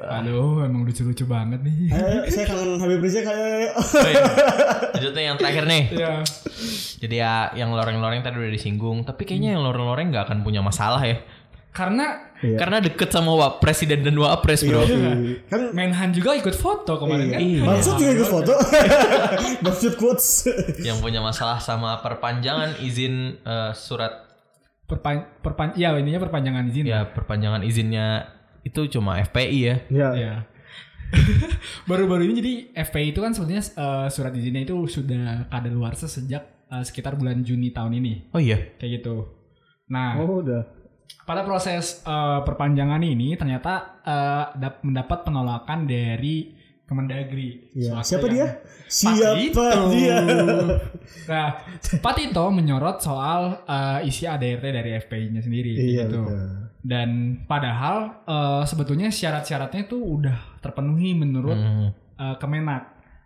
[0.06, 1.92] Aduh, emang lucu-lucu banget nih.
[1.92, 4.24] Ayo, saya kangen Habib Rizik kayak Oh iya.
[4.96, 5.84] Lanjutnya yang terakhir nih.
[5.92, 6.14] Ya.
[7.04, 11.04] Jadi ya yang loreng-loreng tadi udah disinggung, tapi kayaknya yang loreng-loreng nggak akan punya masalah
[11.04, 11.20] ya.
[11.76, 12.60] Karena Iya.
[12.60, 14.84] Karena deket sama wap presiden dan wapres bro.
[15.48, 17.40] kan Menhan juga ikut foto kemarin kan.
[17.40, 17.62] Iya.
[17.64, 18.54] Maksud juga ikut foto.
[19.66, 20.46] Maksud quotes.
[20.80, 24.28] Yang punya masalah sama perpanjangan izin eh, surat
[24.86, 26.86] Perpan perpan ya ininya perpanjangan izin.
[26.86, 28.30] ya perpanjangan izinnya
[28.62, 29.76] itu cuma FPI ya.
[29.90, 30.10] Iya.
[30.22, 30.34] Ya.
[31.86, 36.84] Baru-baru ini jadi FPI itu kan sebenarnya eh, surat izinnya itu sudah kadaluarsa sejak eh,
[36.84, 38.14] sekitar bulan Juni tahun ini.
[38.30, 38.60] Oh iya.
[38.76, 39.26] Kayak gitu.
[39.88, 40.75] Nah, Oh, udah.
[41.22, 43.98] Pada proses eh, perpanjangan ini ternyata
[44.54, 46.54] dap- mendapat penolakan dari
[46.86, 47.74] Kemendagri.
[47.74, 48.48] Suatu Siapa dia?
[48.86, 49.66] Siapa Pak Tito.
[49.90, 50.18] dia?
[51.26, 51.58] Nah,
[51.98, 56.22] Pak Tito menyorot soal eh, isi ADRT dari FPI-nya sendiri Iya, gitu.
[56.22, 56.40] betul.
[56.78, 57.10] Dan
[57.44, 61.90] padahal eh, sebetulnya syarat-syaratnya itu udah terpenuhi menurut Hmm.
[62.16, 62.84] eh, Kemenak.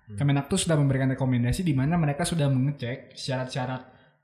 [0.09, 3.81] Kemenak tuh sudah memberikan rekomendasi di mana mereka sudah mengecek syarat-syarat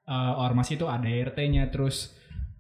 [0.08, 2.16] eh, ormas itu ADRT-nya terus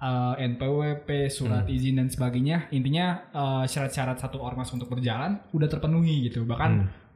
[0.05, 2.69] eh, NPWP, surat izin dan sebagainya.
[2.69, 6.45] Intinya eh, syarat-syarat satu ormas untuk berjalan udah terpenuhi gitu.
[6.45, 6.71] Bahkan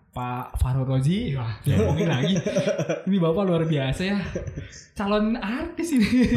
[0.10, 2.34] Pak Farul Rozi, wah, ngomongin lagi.
[3.06, 4.18] Ini Bapak luar biasa ya.
[4.98, 6.34] Calon artis ini.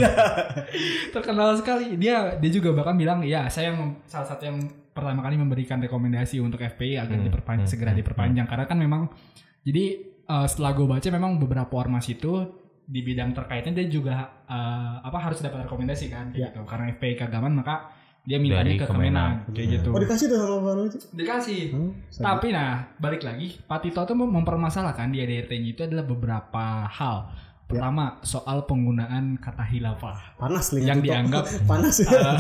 [1.16, 1.96] Terkenal sekali.
[1.96, 4.58] Dia dia juga bahkan bilang, "Ya, saya yang salah satu yang
[4.92, 9.08] pertama kali memberikan rekomendasi untuk FPI agar diperpan- segera diperpanjang karena kan memang
[9.64, 12.61] jadi eh, setelah gue baca memang beberapa ormas itu
[12.92, 16.60] di bidang terkaitnya dia juga eh, apa harus dapat rekomendasi kan kayak gitu.
[16.68, 17.88] Karena FPI keagamaan maka
[18.22, 18.86] dia mintanya ke.
[18.86, 19.88] Kemenak kayak gitu.
[19.90, 20.98] Oh dikasih tuh sama Pak Rozi.
[21.10, 21.62] Dikasih.
[21.74, 26.86] Hmm, Tapi nah, balik lagi, Pak Tito tuh mem- mempermasalahkan di ADRT-nya itu adalah beberapa
[26.86, 27.16] hal.
[27.66, 30.84] Pertama, soal penggunaan kata hilafah Panas nih.
[30.86, 32.10] yang dianggap panas ya.
[32.12, 32.38] uh,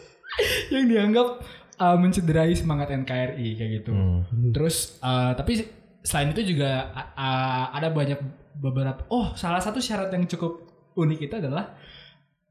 [0.74, 1.44] yang dianggap
[1.78, 3.92] uh, mencederai semangat NKRI kayak gitu.
[3.92, 4.24] Hmm.
[4.50, 5.60] Terus uh, tapi
[6.02, 8.18] selain itu juga uh, uh, ada banyak
[8.56, 10.64] beberapa oh salah satu syarat yang cukup
[10.96, 11.76] unik itu adalah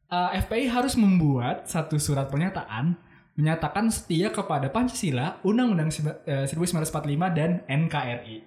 [0.07, 2.93] uh, FPI harus membuat satu surat pernyataan
[3.35, 8.37] menyatakan setia kepada Pancasila, Undang-Undang seba- eh, 1945 dan NKRI.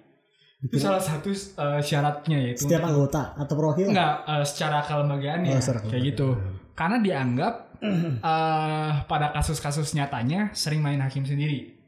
[0.65, 3.93] Itu salah satu uh, syaratnya yaitu Setiap anggota atau perwakilan.
[3.93, 6.29] Enggak, eh, secara kelembagaannya Oh, secara kayak gitu.
[6.73, 7.53] Karena dianggap
[7.85, 11.79] eh, pada kasus-kasus nyatanya sering main hakim sendiri.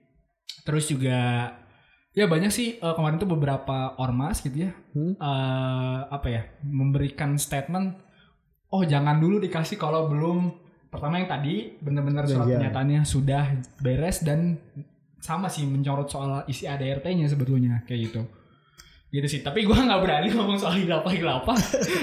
[0.61, 1.51] Terus juga
[2.11, 4.71] ya banyak sih eh, kemarin tuh beberapa ormas gitu ya.
[4.91, 5.15] Hmm.
[5.15, 6.41] eh, apa ya?
[6.61, 7.95] memberikan statement
[8.69, 10.51] oh jangan dulu dikasih kalau belum
[10.87, 12.55] pertama yang tadi benar-benar surat Iya.
[12.57, 13.43] pernyataannya sudah
[13.79, 14.59] beres dan
[15.17, 18.21] sama sih mencorot soal isi ADRT-nya sebetulnya kayak gitu
[19.09, 21.11] gitu sih tapi gua nggak berani ngomong soal hilafah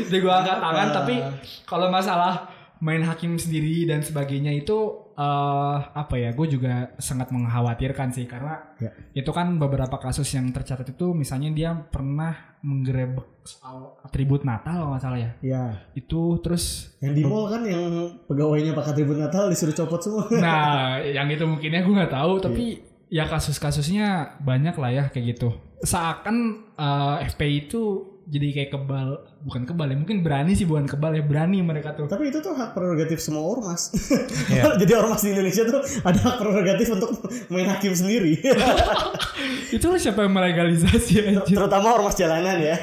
[0.09, 1.15] jadi gua angkat tangan tapi
[1.71, 8.15] kalau masalah main hakim sendiri dan sebagainya itu eh apa ya gue juga sangat mengkhawatirkan
[8.15, 8.95] sih karena Ya.
[9.13, 12.31] itu kan beberapa kasus yang tercatat itu misalnya dia pernah
[12.63, 15.65] menggerebek soal atribut Natal kalau nggak salah ya Ya.
[15.93, 17.83] itu terus Yang di mall kan yang
[18.25, 20.25] pegawainya pakai atribut Natal disuruh copot semua.
[20.39, 22.65] nah yang itu mungkinnya gue nggak tahu tapi
[23.11, 25.51] ya kasus-kasusnya banyak lah ya kayak gitu
[25.83, 27.83] seakan eh, FPI itu
[28.29, 32.05] jadi kayak kebal, bukan kebal ya, mungkin berani sih bukan kebal ya, berani mereka tuh.
[32.05, 33.89] Tapi itu tuh hak prerogatif semua ormas.
[34.53, 34.77] Iya.
[34.85, 38.37] Jadi ormas di Indonesia tuh ada hak prerogatif untuk main hakim sendiri.
[39.77, 41.49] Itu lah siapa yang melegalisasi aja.
[41.49, 42.77] Terutama ormas jalanan ya.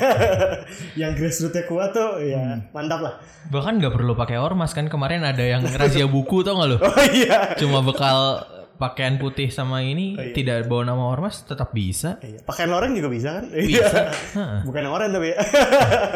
[1.05, 3.13] yang grassrootsnya kuat tuh ya mantap lah.
[3.53, 6.77] Bahkan nggak perlu pakai ormas kan kemarin ada yang razia buku tau gak lo?
[6.81, 7.53] Oh iya.
[7.53, 8.41] Cuma bekal
[8.75, 12.19] pakaian putih sama ini tidak bawa nama ormas tetap bisa.
[12.19, 12.43] Iya.
[12.43, 13.45] Pakaian loreng juga bisa kan?
[13.51, 13.99] Bisa.
[14.35, 14.45] Iya.
[14.67, 15.37] Bukan yang oranye tapi ya.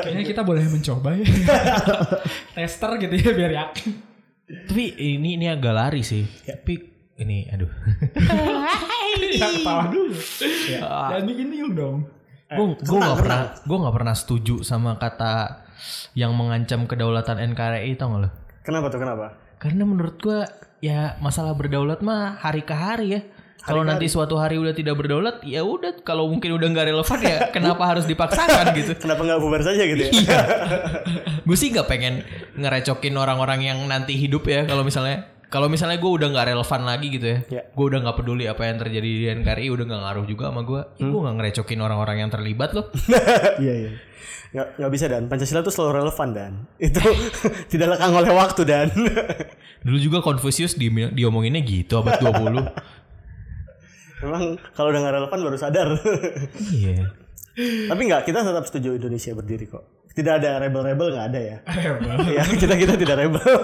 [0.03, 1.25] Kayaknya kita boleh mencoba ya.
[2.55, 3.89] Tester gitu ya biar yakin.
[4.49, 6.23] Tapi ini ini agak lari sih.
[6.43, 6.73] Tapi
[7.19, 7.71] ini aduh.
[9.39, 10.15] ya ketawa dulu.
[10.69, 11.97] Jangan bikin bingung dong.
[12.49, 15.61] gue gue nggak pernah gue nggak pernah setuju sama kata
[16.17, 18.29] yang mengancam kedaulatan NKRI tau gak lo?
[18.65, 19.37] Kenapa tuh kenapa?
[19.59, 20.47] Karena menurut gue
[20.79, 23.21] ya masalah berdaulat mah hari ke hari ya.
[23.59, 25.99] Kalau nanti suatu hari udah tidak berdaulat, ya udah.
[26.01, 28.95] Kalau mungkin udah nggak relevan ya, kenapa harus dipaksakan gitu?
[28.97, 30.11] Kenapa nggak bubar saja gitu ya?
[30.15, 30.39] Iya.
[31.43, 32.23] gue sih nggak pengen
[32.55, 34.63] ngerecokin orang-orang yang nanti hidup ya.
[34.63, 37.61] Kalau misalnya kalau misalnya gue udah nggak relevan lagi gitu ya, Ya.
[37.67, 40.81] gue udah nggak peduli apa yang terjadi di NKRI, udah nggak ngaruh juga sama gue.
[40.95, 42.85] Gue nggak ngerecokin orang-orang yang terlibat loh.
[43.63, 43.91] Iya iya.
[44.49, 46.97] Nggak, nggak bisa dan Pancasila tuh selalu relevan dan itu
[47.71, 48.89] tidak lekang oleh waktu dan
[49.85, 52.65] Dulu juga Confucius di, diomonginnya gitu abad 20.
[54.19, 55.87] memang kalau udah nggak relevan baru sadar.
[56.69, 57.13] Iya.
[57.87, 59.85] Tapi nggak kita tetap setuju Indonesia berdiri kok.
[60.19, 61.57] Tidak ada rebel-rebel nggak ada ya.
[61.63, 62.27] Hebat.
[62.37, 63.39] ya kita kita tidak rebel.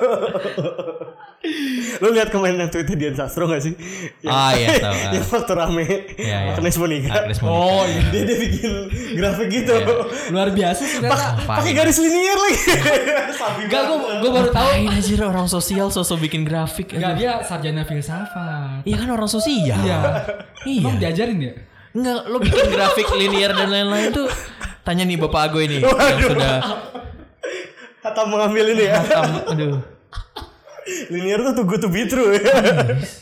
[2.02, 3.76] Lu lihat kemarin yang tweetnya Dian Sastro gak sih?
[4.24, 5.12] Yang, Ah, iya, tahu, ah.
[5.14, 6.54] yang waktu rame Iya, iya.
[6.58, 7.12] Agnes Monica.
[7.22, 7.60] Agnes Monica.
[7.62, 8.02] Oh iya.
[8.10, 8.72] Dia dia bikin
[9.14, 9.76] grafik gitu.
[10.34, 11.38] Luar biasa sih ternyata.
[11.46, 12.62] Pakai garis linier lagi.
[13.62, 14.64] Enggak, gue gue baru tahu.
[14.66, 16.96] Ngapain anjir orang sosial sosok bikin grafik.
[16.96, 18.82] Enggak dia sarjana filsafat.
[18.82, 19.78] Iya kan orang sosial.
[19.86, 20.00] Iya.
[20.66, 20.82] Iya.
[20.82, 21.54] Emang diajarin ya?
[21.96, 24.28] Enggak, lo bikin grafik linear dan lain-lain tuh
[24.86, 25.82] tanya nih bapak Ago ini
[26.14, 26.58] yang sudah
[28.06, 29.02] Kata mengambil ini ya.
[29.02, 29.82] hatam, aduh.
[31.10, 32.46] Linear tuh good to be true ya.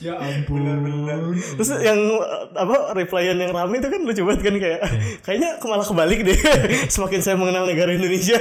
[0.03, 0.67] Ya ampun.
[1.55, 1.95] Terus yang
[2.51, 4.79] apa replyan yang rame itu kan lucu banget kan kayak
[5.23, 6.35] kayaknya malah kebalik deh.
[6.99, 8.35] semakin saya mengenal negara Indonesia,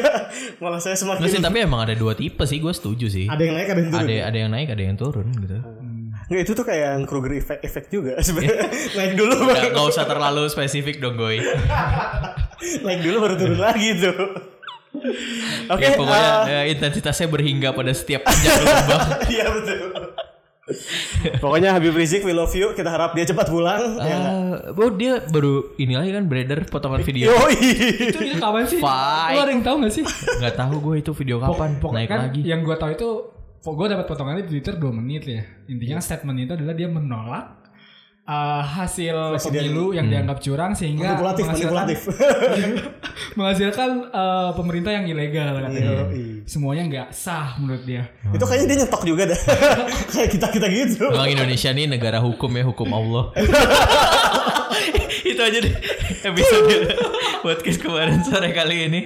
[0.58, 3.30] malah saya semakin sih, tapi emang ada dua tipe sih, gue setuju sih.
[3.30, 4.02] ada yang naik ada yang turun.
[4.02, 5.58] Ada ada yang naik, ada yang turun gitu.
[6.22, 8.68] Nggak itu tuh kayak yang Kruger effect, effect juga sebenarnya.
[8.92, 11.42] naik dulu baru Nggak, nggak usah terlalu spesifik dong, Goy.
[12.86, 14.18] naik dulu baru turun lagi tuh.
[15.66, 19.00] Oke, ya, pokoknya eh, eh, intensitasnya berhingga pada setiap panjang lubang.
[19.32, 19.80] Iya betul.
[21.38, 22.70] Pokoknya Habib Rizik we love you.
[22.70, 23.98] Kita harap dia cepat pulang.
[23.98, 24.34] ya nggak?
[24.70, 27.34] Ah, oh dia baru ini lagi kan beredar potongan video.
[27.34, 27.56] Yoi.
[28.08, 28.78] Itu dia kapan sih?
[28.78, 29.34] Fight.
[29.34, 30.04] Lu ada yang tahu gak sih?
[30.38, 32.40] Nggak tahu gue itu video kapan Pokoknya naik kan lagi.
[32.42, 33.08] yang gue tahu itu
[33.70, 35.46] gue dapat potongannya di Twitter 2 menit ya.
[35.70, 37.62] Intinya statement itu adalah dia menolak
[38.26, 42.00] uh, hasil pemilu yang dianggap curang sehingga Manipulatif, menghasilkan, manipulatif.
[43.38, 46.10] menghasilkan uh, pemerintah yang ilegal katanya.
[46.10, 46.42] Yoi.
[46.46, 48.10] Semuanya nggak sah menurut dia.
[48.34, 49.40] Itu kayaknya dia nyetok juga dah.
[50.12, 51.06] Kayak kita-kita gitu.
[51.10, 53.30] Emang Indonesia nih negara hukum ya, hukum Allah.
[55.22, 55.74] itu aja deh
[56.26, 56.98] episode
[57.40, 59.00] podcast kemarin sore kali ini.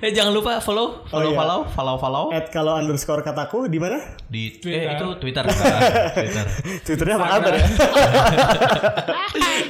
[0.04, 1.38] eh jangan lupa follow, follow, iya.
[1.38, 4.00] follow, follow, follow At kalau underscore kataku di mana?
[4.30, 4.86] di Twitter.
[4.86, 5.44] eh, itu Twitter.
[6.16, 6.46] Twitter.
[6.86, 7.66] Twitternya apa kabar ya?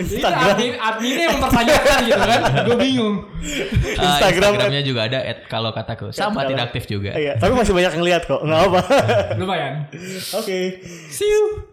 [0.00, 2.40] Itu admin, adminnya yang mempertanyakan gitu kan.
[2.68, 3.14] Gue bingung.
[3.96, 6.12] Ah, Instagram, Instagramnya juga ada at kalau kataku.
[6.12, 7.16] Sama tidak aktif juga.
[7.16, 8.40] Iya, tapi masih banyak yang lihat kok.
[8.44, 8.80] Nggak apa.
[9.40, 9.88] Lumayan.
[10.36, 10.80] Oke.
[11.08, 11.69] See you.